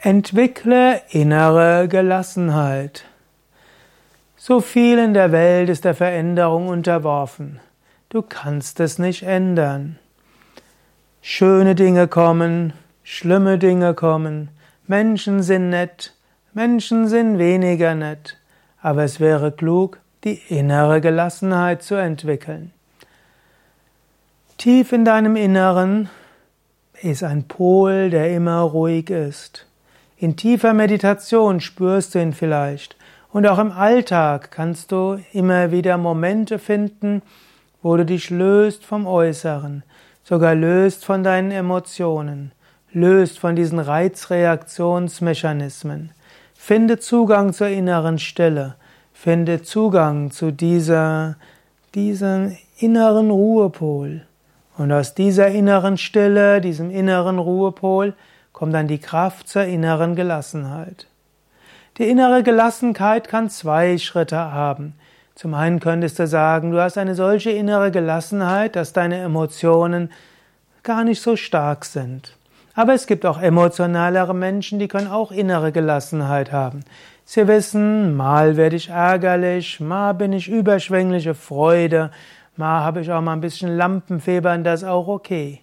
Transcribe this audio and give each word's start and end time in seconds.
Entwickle 0.00 1.02
innere 1.10 1.88
Gelassenheit. 1.88 3.04
So 4.36 4.60
viel 4.60 4.96
in 4.96 5.12
der 5.12 5.32
Welt 5.32 5.68
ist 5.68 5.84
der 5.84 5.96
Veränderung 5.96 6.68
unterworfen. 6.68 7.58
Du 8.08 8.22
kannst 8.22 8.78
es 8.78 9.00
nicht 9.00 9.24
ändern. 9.24 9.98
Schöne 11.20 11.74
Dinge 11.74 12.06
kommen, 12.06 12.74
schlimme 13.02 13.58
Dinge 13.58 13.92
kommen, 13.94 14.50
Menschen 14.86 15.42
sind 15.42 15.70
nett, 15.70 16.14
Menschen 16.54 17.08
sind 17.08 17.38
weniger 17.38 17.96
nett, 17.96 18.38
aber 18.80 19.02
es 19.02 19.18
wäre 19.18 19.50
klug, 19.50 19.98
die 20.22 20.40
innere 20.48 21.00
Gelassenheit 21.00 21.82
zu 21.82 21.96
entwickeln. 21.96 22.72
Tief 24.58 24.92
in 24.92 25.04
deinem 25.04 25.34
Inneren 25.34 26.08
ist 27.02 27.24
ein 27.24 27.48
Pol, 27.48 28.10
der 28.10 28.32
immer 28.32 28.60
ruhig 28.60 29.10
ist. 29.10 29.64
In 30.20 30.34
tiefer 30.34 30.74
Meditation 30.74 31.60
spürst 31.60 32.16
du 32.16 32.20
ihn 32.20 32.32
vielleicht. 32.32 32.96
Und 33.30 33.46
auch 33.46 33.60
im 33.60 33.70
Alltag 33.70 34.50
kannst 34.50 34.90
du 34.90 35.20
immer 35.32 35.70
wieder 35.70 35.96
Momente 35.96 36.58
finden, 36.58 37.22
wo 37.82 37.96
du 37.96 38.04
dich 38.04 38.30
löst 38.30 38.84
vom 38.84 39.06
Äußeren, 39.06 39.84
sogar 40.24 40.56
löst 40.56 41.04
von 41.04 41.22
deinen 41.22 41.52
Emotionen, 41.52 42.50
löst 42.92 43.38
von 43.38 43.54
diesen 43.54 43.78
Reizreaktionsmechanismen. 43.78 46.10
Finde 46.52 46.98
Zugang 46.98 47.52
zur 47.52 47.68
inneren 47.68 48.18
Stille, 48.18 48.74
finde 49.12 49.62
Zugang 49.62 50.32
zu 50.32 50.50
dieser, 50.50 51.36
diesem 51.94 52.56
inneren 52.78 53.30
Ruhepol. 53.30 54.22
Und 54.76 54.90
aus 54.90 55.14
dieser 55.14 55.46
inneren 55.46 55.96
Stille, 55.96 56.60
diesem 56.60 56.90
inneren 56.90 57.38
Ruhepol, 57.38 58.14
kommt 58.58 58.74
dann 58.74 58.88
die 58.88 58.98
Kraft 58.98 59.46
zur 59.46 59.62
inneren 59.62 60.16
Gelassenheit. 60.16 61.06
Die 61.96 62.08
innere 62.08 62.42
Gelassenheit 62.42 63.28
kann 63.28 63.50
zwei 63.50 63.98
Schritte 63.98 64.36
haben. 64.36 64.94
Zum 65.36 65.54
einen 65.54 65.78
könntest 65.78 66.18
du 66.18 66.26
sagen, 66.26 66.72
du 66.72 66.82
hast 66.82 66.98
eine 66.98 67.14
solche 67.14 67.52
innere 67.52 67.92
Gelassenheit, 67.92 68.74
dass 68.74 68.92
deine 68.92 69.18
Emotionen 69.18 70.10
gar 70.82 71.04
nicht 71.04 71.22
so 71.22 71.36
stark 71.36 71.84
sind. 71.84 72.36
Aber 72.74 72.94
es 72.94 73.06
gibt 73.06 73.26
auch 73.26 73.40
emotionalere 73.40 74.34
Menschen, 74.34 74.80
die 74.80 74.88
können 74.88 75.06
auch 75.06 75.30
innere 75.30 75.70
Gelassenheit 75.70 76.50
haben. 76.50 76.80
Sie 77.24 77.46
wissen, 77.46 78.16
mal 78.16 78.56
werde 78.56 78.74
ich 78.74 78.88
ärgerlich, 78.88 79.78
mal 79.78 80.14
bin 80.14 80.32
ich 80.32 80.48
überschwängliche 80.48 81.36
Freude, 81.36 82.10
mal 82.56 82.80
habe 82.80 83.02
ich 83.02 83.12
auch 83.12 83.20
mal 83.20 83.34
ein 83.34 83.40
bisschen 83.40 83.76
Lampenfieber 83.76 84.52
und 84.52 84.64
das 84.64 84.82
ist 84.82 84.88
auch 84.88 85.06
okay 85.06 85.62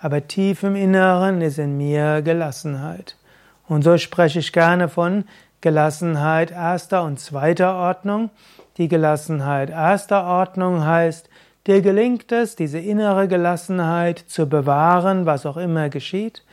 aber 0.00 0.26
tief 0.26 0.62
im 0.62 0.76
Inneren 0.76 1.40
ist 1.40 1.58
in 1.58 1.76
mir 1.76 2.22
Gelassenheit. 2.22 3.16
Und 3.66 3.82
so 3.82 3.98
spreche 3.98 4.38
ich 4.38 4.52
gerne 4.52 4.88
von 4.88 5.24
Gelassenheit 5.60 6.52
erster 6.52 7.02
und 7.02 7.18
zweiter 7.18 7.74
Ordnung. 7.74 8.30
Die 8.76 8.88
Gelassenheit 8.88 9.70
erster 9.70 10.24
Ordnung 10.24 10.84
heißt, 10.84 11.28
dir 11.66 11.82
gelingt 11.82 12.30
es, 12.30 12.54
diese 12.54 12.78
innere 12.78 13.26
Gelassenheit 13.26 14.18
zu 14.18 14.48
bewahren, 14.48 15.26
was 15.26 15.44
auch 15.46 15.56
immer 15.56 15.88
geschieht. 15.88 16.44